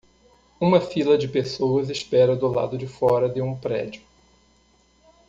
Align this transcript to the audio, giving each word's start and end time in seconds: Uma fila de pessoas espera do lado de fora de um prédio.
Uma 0.59 0.81
fila 0.81 1.15
de 1.15 1.27
pessoas 1.27 1.91
espera 1.91 2.35
do 2.35 2.47
lado 2.47 2.75
de 2.75 2.87
fora 2.87 3.29
de 3.29 3.39
um 3.39 3.55
prédio. 3.55 4.01